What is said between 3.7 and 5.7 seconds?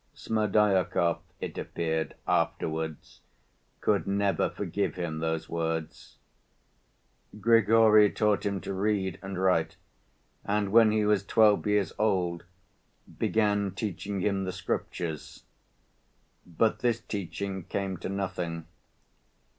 could never forgive him those